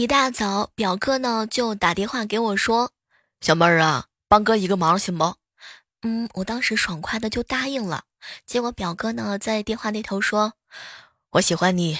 [0.00, 2.90] 一大早，表哥呢就打电话给我说
[3.42, 5.34] ：“小妹儿啊，帮哥一个忙行不？”
[6.00, 8.04] 嗯，我当时爽快的就答应了。
[8.46, 10.54] 结果表哥呢在电话那头说
[11.32, 11.98] ：“我喜欢你。”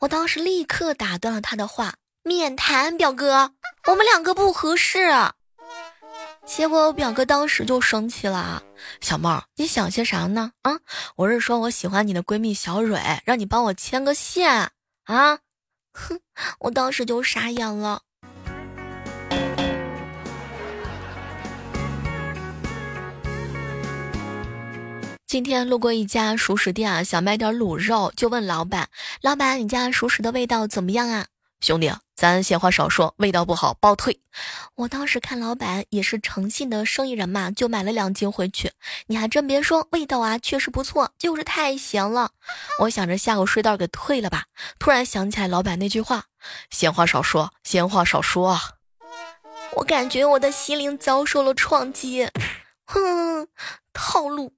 [0.00, 3.52] 我当时立刻打断了他的话：“免谈，表哥，
[3.86, 5.10] 我们两个不合适。”
[6.46, 8.62] 结果我表哥当时就生气了
[9.02, 10.52] ：“小妹儿，你想些啥呢？
[10.62, 10.80] 啊，
[11.16, 14.70] 我是说我喜欢你的闺蜜小蕊，让你帮我牵个线
[15.04, 15.40] 啊！”
[15.92, 16.18] 哼，
[16.60, 18.02] 我当时就傻眼了。
[25.26, 28.88] 今天路过一家熟食店啊，想买点卤肉，就问老板
[29.20, 31.26] ：“老板，你家熟食的味道怎么样啊？”
[31.60, 34.18] 兄弟，咱闲话少说，味道不好包退。
[34.74, 38.72] 我当时看老板也是诚信的生意人嘛，就买了两斤回去。
[39.06, 42.30] 你还真别说，味道啊确实不错，就是太咸了。
[42.80, 44.44] 我想着下午睡袋给退了吧，
[44.78, 46.24] 突然想起来老板那句话：
[46.70, 48.60] 闲话少说，闲话少说啊。
[49.74, 52.26] 我感觉我的心灵遭受了创击，
[52.86, 53.46] 哼，
[53.92, 54.54] 套路。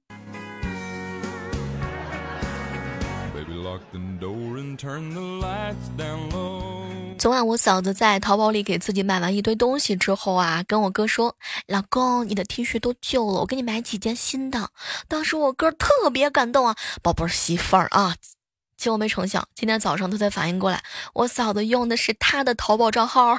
[7.19, 11.35] 昨晚我嫂子在淘宝里给自己买完一堆东西之后啊，跟我哥说
[11.67, 14.69] ：“老公，你的 T 恤都旧了，我给你买几件新的。”
[15.09, 18.15] 当时我哥特别感动啊，宝贝儿媳妇儿啊。
[18.77, 20.81] 结果没成想，今天早上他才反应过来，
[21.13, 23.37] 我嫂子用的是他的淘宝账号。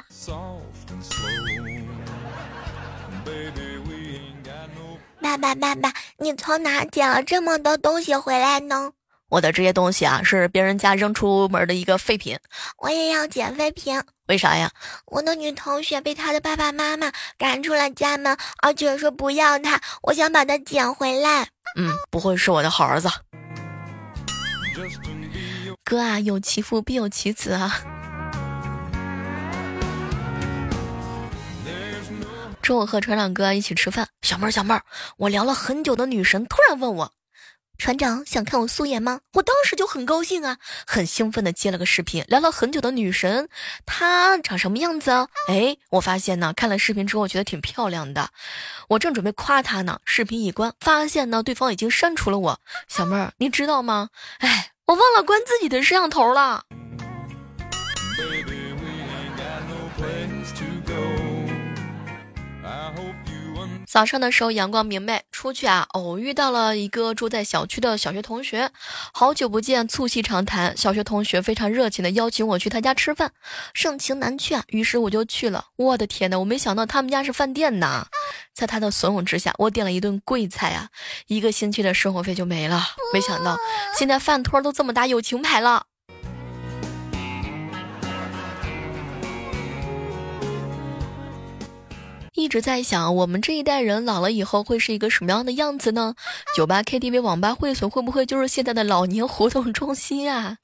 [5.19, 8.91] 爸爸爸爸，你从哪捡了这么多东西回来呢？
[9.31, 12.37] 我的这些东西啊，是别人家扔出门的一个废品。
[12.79, 14.69] 我也要捡废品，为啥呀？
[15.05, 21.47] 我的女同学被她的爸爸妈妈赶出了家门，而且说不要她，我想把她捡回来。
[21.77, 23.09] 嗯，不会是我的好儿子。
[25.85, 27.81] 哥啊，有其父必有其子啊。
[32.61, 34.83] 中午和船长哥一起吃饭，小妹儿小妹儿，
[35.15, 37.13] 我聊了很久的女神突然问我。
[37.81, 39.21] 船长想看我素颜吗？
[39.33, 43.49] 我当时就很高兴啊，很兴奋的接了个视频，聊了很久的女神，
[43.87, 45.09] 她长什么样子？
[45.47, 48.29] 哎，我发现呢，看了视频之后觉得挺漂亮的，
[48.89, 52.59] 我正准备夸她呢，视频一关，发现呢对方已经删除了我。
[52.87, 54.09] 小妹儿，你知道吗？
[54.37, 56.63] 哎，我忘了关自己的摄像头了。
[63.91, 68.71] 早上的时候阳光明媚，出去啊偶遇到了一个住在小区的小学同学，
[69.11, 70.77] 好久不见，促膝长谈。
[70.77, 73.33] 小学同学非常热情的邀请我去他家吃饭，
[73.73, 75.65] 盛情难却啊，于是我就去了。
[75.75, 78.05] 我的天呐，我没想到他们家是饭店呐！
[78.53, 80.87] 在他的怂恿之下，我点了一顿贵菜啊，
[81.27, 82.81] 一个星期的生活费就没了。
[83.13, 83.57] 没想到
[83.97, 85.87] 现在饭托都这么大友情牌了。
[92.41, 96.15] 一直在想，我们这一代人老了以后会是一个什么样的样子呢？
[96.55, 100.57] 酒吧、KTV、网吧、会所会不会就是现在的老年活动中心啊？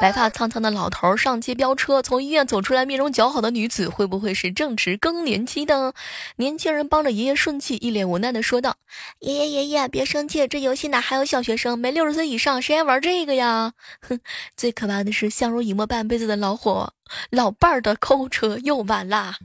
[0.00, 5.92] 白发苍苍的老头上街飙车，从医院走出来，面容姣好的女子会不会是正值更年期的
[6.36, 6.88] 年轻人？
[6.88, 8.76] 帮着爷爷顺气，一脸无奈的说道
[9.20, 11.78] ：“爷爷爷爷，别生气，这游戏哪还有小学生？
[11.78, 13.74] 没六十岁以上，谁还玩这个呀？”
[14.08, 14.18] 哼，
[14.56, 16.94] 最可怕的是相濡以沫半辈子的老伙
[17.28, 19.36] 老伴儿的扣车又完啦。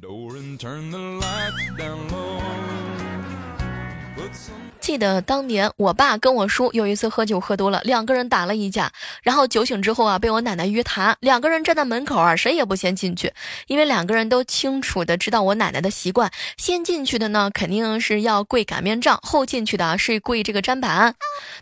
[4.86, 8.92] 记得当年我爸跟我叔有一次喝酒喝多了，两个人打了一架，
[9.24, 13.34] 然后酒醒之后啊，被我奶奶约谈，两个人站在门口啊，谁也不先进去，
[13.66, 21.16] 因为两个人都清楚的知道我奶奶的习惯，先进去的呢肯定是要跪擀面杖，后进去的是跪这个砧板，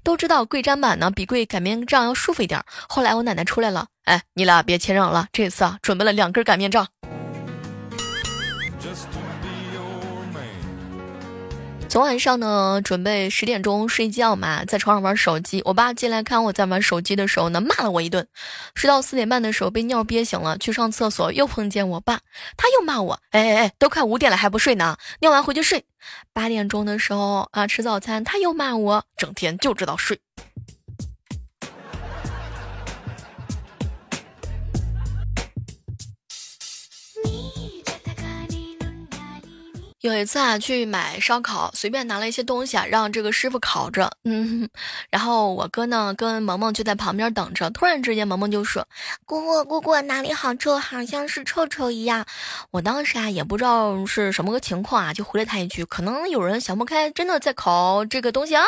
[0.03, 2.61] 都知道跪砧板呢比跪擀面杖要舒服一点。
[2.89, 6.85] 后来我奶奶出来了，哎，你俩别谦让了，这次啊准备了两根擀面杖。
[11.93, 15.61] 昨晚上呢，准备十点钟睡觉嘛，在床上玩手机。
[15.63, 18.27] 我爸进来看我在玩手机的时候呢，骂了我一顿。
[18.73, 22.19] 睡到四点半的时候被尿憋醒了，去上厕所又碰见我爸，
[22.57, 25.85] 他又骂我：“哎哎哎，都快五点了还不睡呢，尿完回去睡。”
[26.33, 30.19] 八点钟的时候啊，吃早餐他又骂我，整天就知道睡。
[40.03, 44.11] 有一次啊，去买烧烤，随便拿了一些东西啊，让这个师傅烤着。
[44.25, 44.67] 嗯，
[45.09, 47.69] 然后我哥呢跟萌萌就在旁边等着。
[47.69, 48.85] 突然之间，萌萌就说
[49.25, 50.77] ：“姑姑，姑姑，哪里好臭？
[50.77, 52.25] 好像是臭臭一样。”
[52.71, 58.65] 我当时啊也不知道是什么个情况啊，就回了他一句：“可能有人想不开，真的在烤这个东西啊。”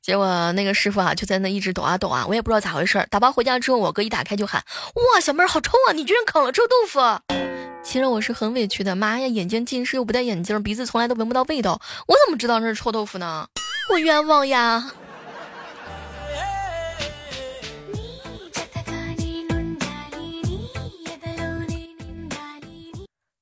[0.00, 3.06] 结果那个师傅啊就在那一直抖啊抖啊，我也不知道咋回事。
[3.10, 4.64] 打包回家之后，我哥一打开就喊
[5.12, 5.92] ：“哇，小妹儿好臭啊！
[5.92, 6.98] 你居然烤了臭豆腐！”
[7.84, 13.46] 其实我是很委屈的，妈呀，眼睛近视又不戴眼镜，鼻子从来都闻不到味道，我怎么知道那是臭豆腐呢？
[13.90, 14.92] 我冤枉呀！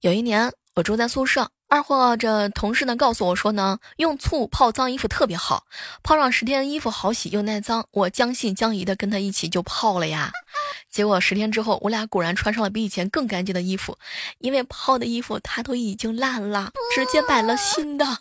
[0.00, 5.66] 有一年，我住在宿舍，二货这同事呢告诉我说呢，用醋泡脏衣服特别好，
[6.02, 7.86] 泡上十天衣服好洗又耐脏。
[7.92, 10.32] 我将信将疑的跟他一起就泡了呀。
[10.90, 13.96] 结果十天之后，我俩果然穿上了比以前更干净的衣服，
[14.38, 18.18] 因为泡的衣服它都已经烂了，直接买了新的。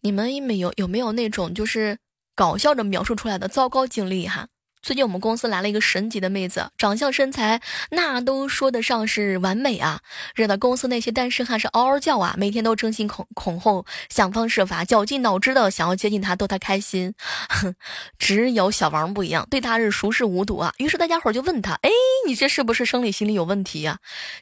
[0.00, 1.98] 你们有没有有没有那种就是
[2.34, 4.48] 搞笑着描述出来的糟糕经历哈？
[4.82, 10.00] 最近我们公司来了一个神级的妹子，长相身材那都说得上是完美啊，
[10.34, 17.14] 惹得公司那些单身汉是嗷嗷叫啊，每天都争先恐恐后，想方设法，绞尽脑汁的想要接近她，逗她开心。
[17.48, 17.72] 哼，
[18.18, 20.74] 只有小王不一样，对她是熟视无睹啊。
[20.78, 21.90] 于是大家伙就问他，哎，
[22.26, 23.98] 你这是不是生理心理有问题呀？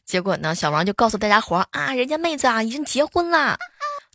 [0.07, 3.59] 结果呢，小王就告诉大家伙啊，人家妹子啊已经结婚了。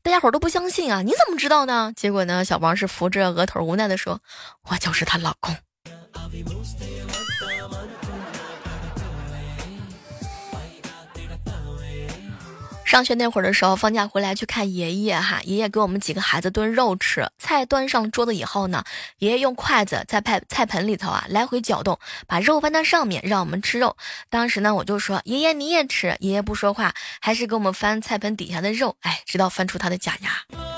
[0.01, 1.93] 大家伙都不相信啊，你怎么知道呢？
[1.95, 4.19] 结果呢，小王是扶着额头无奈的说，
[4.69, 5.55] 我就是她老公。
[12.85, 17.29] 上学那会儿的时候，放假回来去看爷爷哈，爷爷给我们几个孩子炖肉吃。
[17.37, 18.85] 菜端上桌子以后呢，
[19.17, 23.97] 爷爷用筷子在菜菜盆里头啊来回搅动，把肉翻到上面，让我们吃肉。
[24.29, 30.74] 当时呢，我就说爷爷你也吃，爷爷不说话，还是给我们翻菜盆底下的肉，哎，直到翻出他的假牙。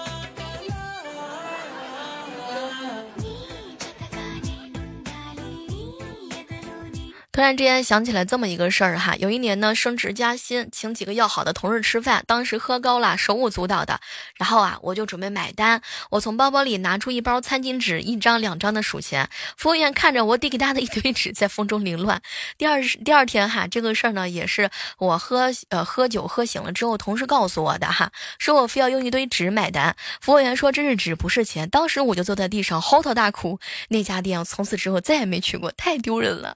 [7.38, 14.00] 突然之间想起来这么一个事儿哈，有一年呢升职加薪，请几个要好的同事吃饭，当时喝高了，手舞足蹈的，
[14.38, 15.80] 然后啊我就准备买单，
[16.10, 22.20] 我从包包里拿出一包餐巾纸，一张两张的数钱，服务员看着我递给他的一堆纸在风中凌乱。
[22.58, 36.56] 第二第二天哈，这个事儿呢也是我喝呃喝酒喝醒了之后，同事告诉我的哈，说我非要用一堆纸买单，服务员说这是纸不是钱，当时我就坐在地上嚎啕大哭，那家店从此之后再也没去过，太丢人了。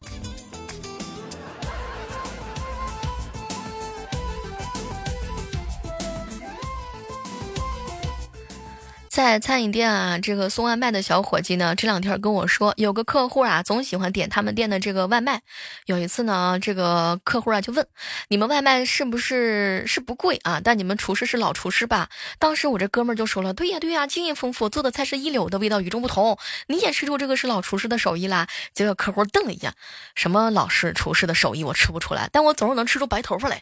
[9.11, 15.41] 在餐饮店啊，这个送外卖的小伙计呢，这两天跟我说，有个客户啊，总喜欢点他们店的这个外卖。
[15.85, 17.85] 有一次呢，这个客户啊就问
[18.29, 20.61] ：“你们外卖是不是是不贵啊？
[20.63, 22.07] 但你们厨师是老厨师吧？”
[22.39, 26.37] 当时我这哥们儿就说了：“对呀对呀，经验丰富，做的菜是一流的，味道与众不同。
[26.67, 29.73] 你也吃出这个是老厨师的手艺啦。”结果客户瞪了一眼
[30.15, 33.61] ：“什么老师厨师的手艺我吃不出来，但我总是能吃出白头发来。”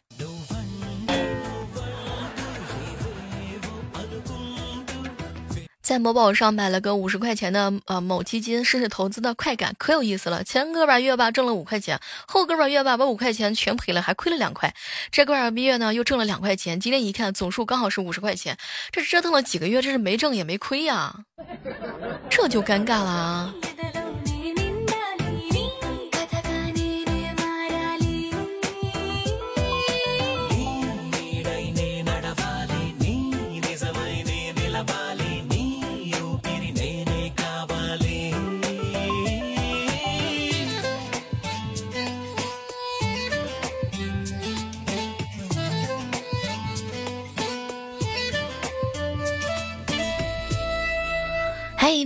[5.89, 10.43] 在某宝上买了个五十块钱的呃某基金，试试投资的快感，可有意思了。
[10.43, 14.71] 前个把月吧挣了五块钱，后个把月吧把五块钱全赔了，还亏了两块。
[15.09, 18.55] 这个把月呢又挣了两块钱，今天一看总数刚好是五十块钱，
[18.91, 21.11] 这折腾了几个月，这是没挣也没亏呀，
[22.29, 23.51] 这就尴尬了。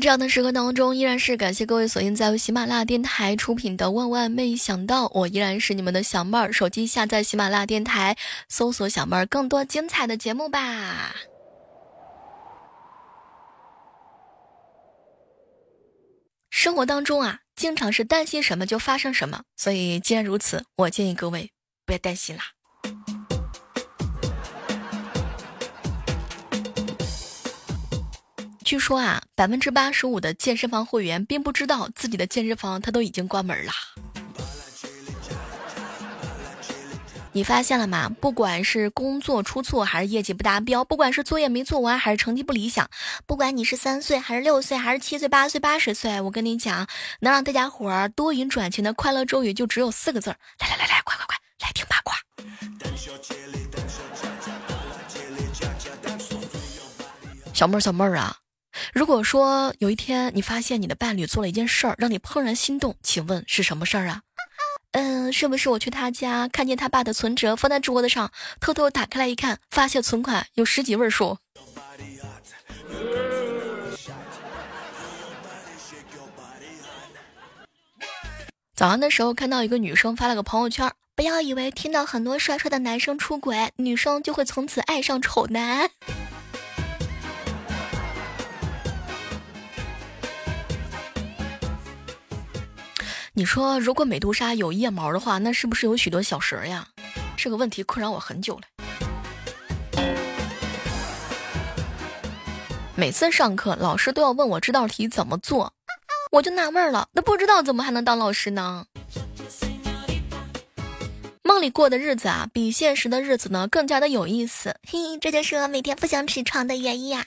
[0.04, 6.52] 这样的时刻当中，依然是感谢各位锁定在喜马拉雅电台出品的《万万没想到》，我依然是你们的小妹儿。
[6.52, 8.18] 手机下载喜马拉雅电台，
[8.50, 11.16] 搜索“小妹儿”，更多精彩的节目吧。
[16.50, 21.54] 生活当中啊，经常是担心什么就发生什么，所以既然如此，我建议各位
[21.86, 22.44] 不要担心啦。
[28.64, 33.72] 据说啊，百分之八十五的健身房会员并不知道自己的健身房它都已经关门了。
[37.36, 38.10] 你发现了吗？
[38.22, 42.88] 不管是工作出错，还是业绩不达标，不管是作业没做完，还是成绩不理想，
[43.26, 46.88] 不管你是三岁，还是六岁，还是七岁、八岁、八十岁，我跟你讲，
[47.22, 50.38] 能让大家伙儿多赢赚钱的快乐咒语就只有四个字儿。
[50.60, 52.16] 来来来来，快快快，来听八卦。
[57.52, 58.38] 小妹儿，小妹儿啊！
[58.94, 64.22] 如果说有一天你发现你的伴侣做了一件事儿让你怦然心动，请问是什么事儿啊？
[64.94, 71.40] 嗯，是不是我去他家看见他爸的存折放在桌子上，偷偷打开来一看，发现存款有十几位数？
[78.76, 85.90] 早上的时候看到一个女生发了个朋友圈，不要以为听到很多帅帅的男生出轨，女生就会从此爱上丑男。
[93.36, 96.88] 你说，如果美杜莎有腋毛的话，那是不是有许多小蛇呀？
[97.36, 98.62] 这个问题困扰我很久了。
[102.96, 105.74] 每次上课，老师都要问我这道题怎么做，
[106.32, 108.86] 我就纳闷了，那不知道怎么还能当老师呢？
[111.42, 114.76] 梦里过的日子啊，比现实的日子呢更加的有意思。
[114.88, 117.26] 嘿，这就是我每天不想起床的原因啊。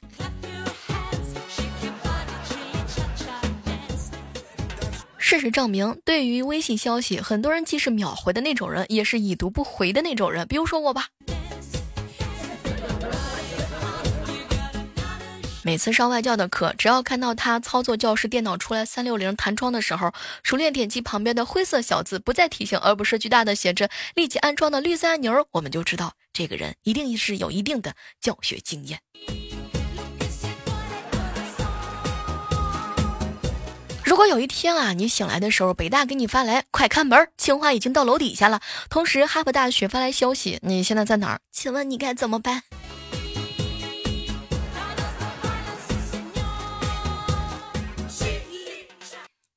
[5.29, 10.47] 事实证明，对于微信消息，很多人既是秒回的那种人，也是已读不回的那种人。
[10.47, 11.09] 比如说我吧。
[15.65, 20.13] 每次上外教的课，只要看到他操作教室电脑出来三六零弹窗的时候，
[20.45, 29.01] 熟练点击旁边的灰色小字，不再提醒，而不是巨大的写着“立即安装”的绿色按钮，我们就知道这个人一定是有一定的教学经验。
[34.07, 41.41] 如果有一天啊，你醒来的时候，北大给你发来“快开门，清华已经到楼底下了”，同时哈佛大学发来消息，你现在在哪儿？
[41.51, 42.63] 请问你该怎么办？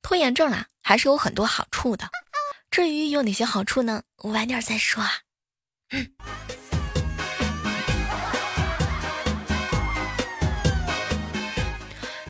[0.02, 2.08] 拖延症啊，还是有很多好处的。
[2.72, 4.02] 至于有哪些好处呢？
[4.16, 5.12] 我晚点再说啊。
[5.92, 6.10] 嗯。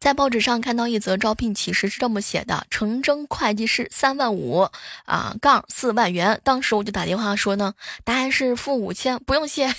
[0.00, 4.66] 在报纸上看到一则招聘启事，是这么写的：成征会计师三万五
[5.04, 6.40] 啊，杠四万元。
[6.42, 9.74] 当时我就打电话说呢，答案是付五千，不用谢。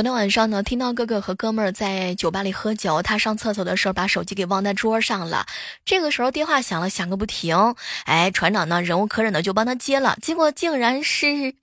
[0.00, 5.44] 昨天晚上呢，听到哥哥和哥们儿在酒吧里喝酒，他上厕所的时候把手机给忘在桌上了。
[5.84, 7.74] 这个时候电话响了，响个不停。
[8.06, 11.54] 哎，船长呢忍无可忍的就帮他接了，结果竟然是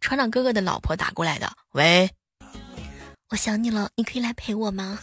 [0.00, 1.52] 船长哥哥的老婆打过来的。
[1.72, 2.08] 喂，
[3.28, 4.98] 我想你了，你可以来陪我吗？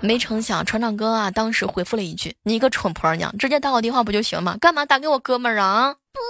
[0.00, 4.58] 没成想，船长哥啊，当时回复了一句：“你个蠢婆娘，直接打我电话不就行吗？
[4.60, 6.20] 干嘛打给我哥们儿啊？”不。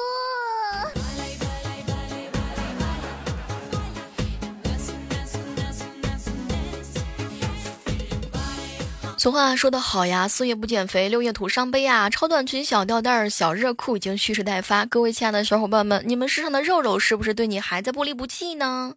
[9.18, 12.08] 俗话说得好呀，四月不减肥，六月徒伤悲啊！
[12.08, 14.86] 超短裙、小吊带儿、小热裤已经蓄势待发。
[14.86, 18.94] 各位亲爱的小伙伴们，你们身上的肉肉是不是对你还在不离不弃呢？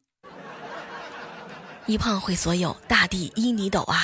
[1.87, 3.97] 一胖毁所有，大地依你抖啊！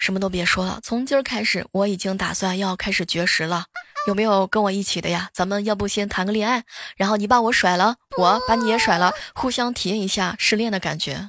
[0.00, 3.66] 什么都别说了，从今儿开始，我已经打算要开始绝食了。
[4.06, 5.28] 有没有跟我一起的呀？
[5.34, 6.64] 咱们要不先谈个恋爱，
[6.96, 11.28] 然后你把我甩了，我把你也甩了，互相体验一下失恋的感觉。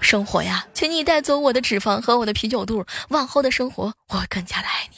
[0.00, 4.96] 生活呀，请你带走我的脂肪和我的啤酒肚，往后的生活我更加的爱你。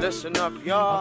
[0.00, 1.00] Listen up, y'all.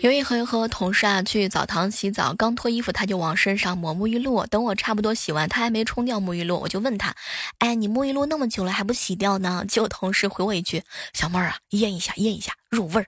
[0.00, 4.44] 有一回和同事啊去澡堂洗澡，刚脱衣服他就往身上抹沐浴露。
[4.46, 7.14] 等我差不多洗完，他还没冲掉沐浴露，我就问他
[7.58, 10.82] ：“哎，你沐浴露那么久了还不洗掉呢？”结果同事回我一句
[11.14, 13.06] ：“小妹儿啊，腌一下，腌一下，入味儿。”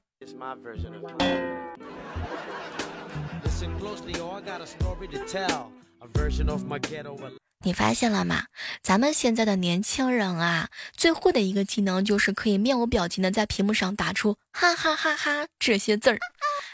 [7.63, 8.45] 你发现了吗？
[8.83, 16.19] 咱们现在的年轻人啊，最会的一个技能就是可以面无表情的在屏幕上打出哈哈哈哈这些字儿。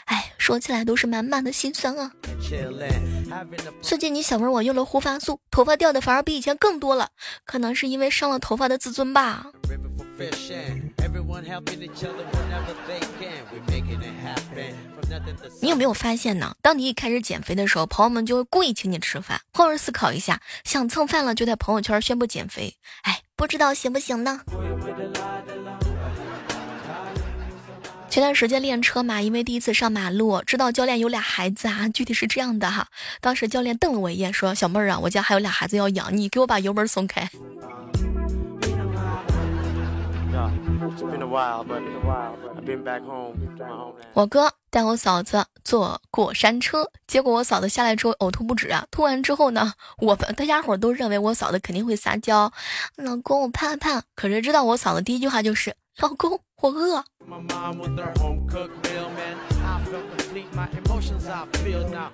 [0.05, 2.13] 哎，说起来都是满满的心酸啊。
[3.81, 7.09] 最近你小妹我用了护发素，头发掉的反而比以前更多了，
[7.43, 9.45] 可能是因为伤了头发的自尊吧。
[15.61, 16.55] 你有没有发现呢？
[16.61, 19.39] 当你一开始减肥的时候，朋友们就会故意请你吃饭。
[19.53, 24.41] 换位思考一下，想蹭饭了就在朋友圈宣布减肥，哎，不知道行不行呢？
[28.09, 31.87] 前段时间练车嘛，因为第一次上马路，知道教练有俩孩子啊。
[31.89, 32.87] 具体是这样的哈，
[33.21, 37.29] 当时教练瞪了我一眼，说：“小妹儿啊，我家还有俩孩子要养，你给我把油门松开。”
[44.13, 48.85] 我哥带我嫂子坐过山车，结果我嫂子下来之后呕吐不止啊！
[48.91, 52.51] 吐完之后呢，我们大家伙都认为我嫂子肯定会撒娇，
[52.95, 54.03] 老公我怕怕。
[54.15, 57.03] 可是知道我嫂子第一句话就是老公，我饿。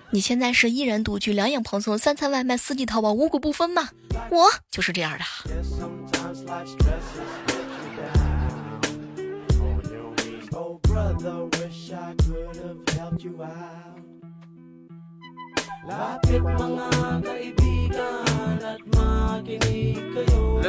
[0.10, 3.90] 你现在是一人独居，两眼蓬松，三餐外卖，四季淘宝，五谷不分吗？
[4.32, 5.24] 我就是这样的。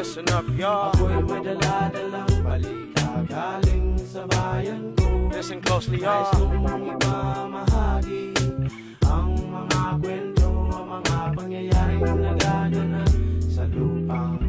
[0.05, 0.93] Listen up, y'all.
[0.93, 5.33] Ako'y may dala-dalang balita galing sa bayan ko.
[5.33, 6.29] Listen closely, y'all.
[6.29, 8.25] Nais kong ipamahagi
[9.09, 13.11] ang mga kwento, ang mga pangyayaring nagaganap
[13.49, 14.44] sa lupang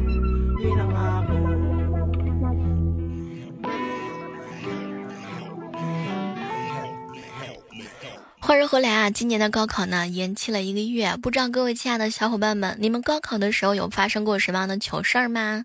[8.46, 15.64] 话说回来啊，今年的高考呢延期了一个月，不知道各位亲爱的小伙伴们，你们高考的时候有发生过什么样的糗事儿吗？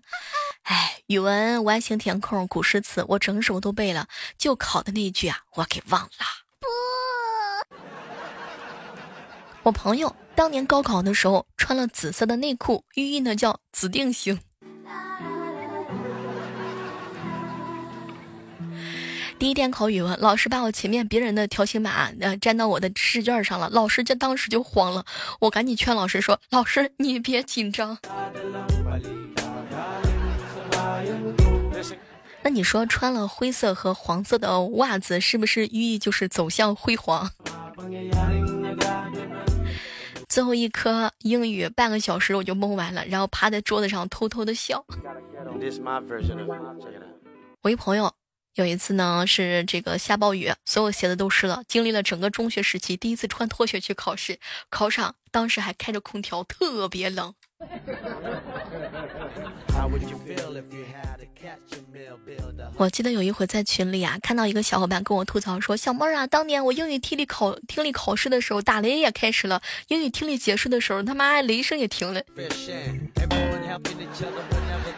[0.64, 6.08] 哎，语文完形填空、古诗词，我整首都背了，就考的那一句啊，我给忘了。
[6.58, 7.76] 不，
[9.62, 14.40] 我朋友当年高考的时候穿了紫色的内裤，寓意呢叫紫定型。
[19.42, 25.04] 第一天考语文，老师把我前面别人的条形码呃粘到我的试卷上了，老师就当时就慌了，
[25.40, 27.98] 我赶紧劝老师说：“老师你别紧张。”
[32.44, 37.28] 那你说穿了灰色和黄色的袜子，是不是寓意就是走向辉煌？
[40.28, 44.84] 最后一科英语半个小时我就蒙完了，然后趴在桌子上偷偷的笑。
[47.62, 48.14] 我一朋友。
[48.54, 51.62] 有一次呢，是这个下暴雨，所有鞋子都湿了。
[51.66, 57.32] 经历了整个中学时期，第一次穿拖鞋去考试，考场当时还开着空调，特别冷。
[62.76, 72.22] 我记得有一回在群里啊，看到一个小伙伴跟我吐槽说：“小妹儿啊，当年我英语听力考听力考试的时候，打雷也开始了；英语听力结束的时候，他妈雷声也停了。”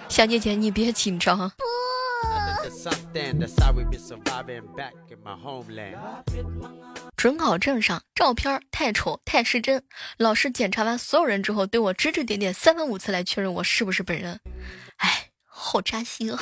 [0.09, 1.53] 小姐姐，你别紧张。
[7.17, 9.83] 准考证上照片太丑太失真，
[10.19, 14.39] 老师检查完所有人之后，对我指指点点三番五次来确认我是不是本人。
[14.99, 16.39] 哎，好扎心啊！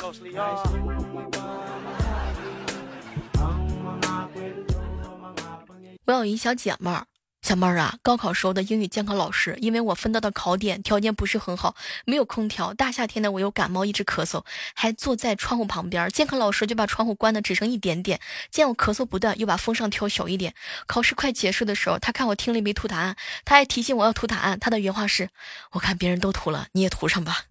[6.05, 7.07] 我有一小姐妹儿。
[7.43, 11.75] 小妹儿啊，高考时候的英语监考老师，因为我分到的考点条件不是很好，
[12.05, 20.53] 没有空调，大夏天的我又感冒，一直咳嗽，还坐在窗户旁边，监考老师就把窗户关的只剩一点点，见我咳嗽不断，又把风扇调小一点。
[20.87, 24.57] 考试快结束的时候，他看我听力没涂答案，他还提醒我要涂答案。
[24.57, 25.29] 他的原话是：
[25.73, 27.41] 我看别人都涂了，你也涂上吧。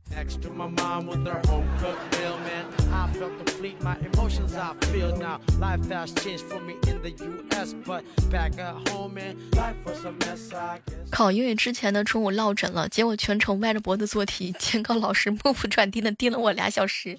[11.11, 17.18] 考英语之前的中午落枕了，结果全程歪着脖子做题，监考老师目不转睛的盯了我俩小时。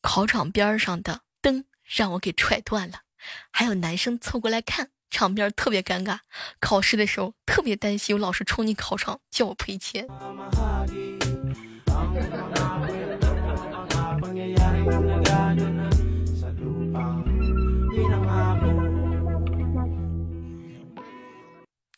[0.00, 3.00] 考场边上的灯让我给踹断了，
[3.50, 4.90] 还有男生凑过来看。
[5.10, 6.18] 场面特别尴尬，
[6.60, 10.06] 考试的时候特别担心有老师冲进考场叫我赔钱。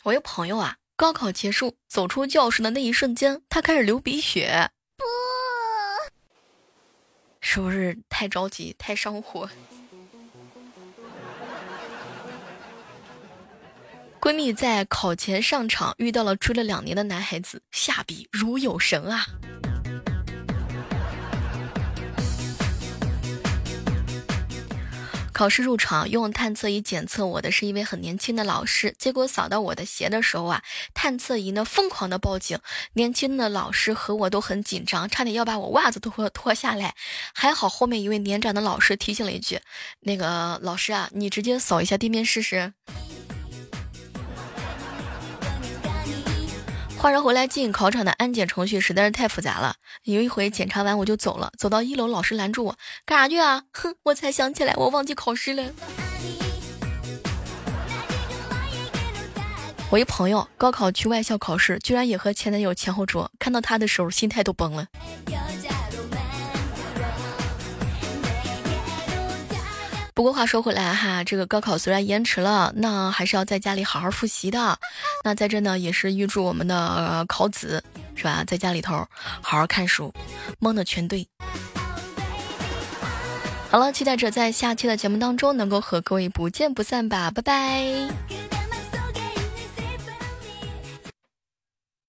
[0.05, 5.05] 我有朋友啊，高考结束走出教室的那一瞬间，他开始流鼻血，不，
[7.41, 9.51] 是不是太着急太上火？
[14.21, 19.25] 闺蜜在考前上场遇到了追了两年的男孩子，下笔如有神啊！
[25.33, 32.59] 考试入场用探测仪检测我的是一位很年轻的老师，结果扫到我的鞋的时候啊，探测仪呢疯狂的报警，
[32.95, 36.97] 年轻的老师和我都很紧张，差点要把我袜子都脱脱下来，
[37.33, 39.61] 还好后面一位年长的老师提醒了一句
[40.03, 42.73] ：“那个老师啊，你直接扫一下地面试试。”
[46.99, 49.77] 话说回来，进考场的安检程序实在是太复杂了。
[50.03, 53.63] 有一回检查完我就走了，走到一楼，老师拦住我，干啥去啊？
[53.73, 55.63] 哼，我才想起来我忘记考试了。
[59.91, 64.89] 我一朋友高考去外校考试，居然也和前男友前后桌，看到他的时候心态都崩了。
[70.19, 74.77] 不过话说回来哈，这个高考虽然延迟了，那还是要在家里好好复习的。
[75.23, 77.85] 那在这呢，也是预祝我们的考子
[78.17, 78.97] 是吧，在家里头
[79.41, 80.13] 好好看书，
[80.59, 81.25] 蒙的全对。
[83.71, 88.09] 好了，期待着在下期的节目当中能够和各位不见不散吧，拜拜。